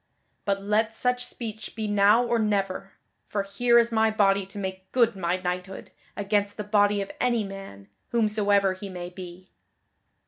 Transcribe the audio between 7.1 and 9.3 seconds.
any man, whomsoever he may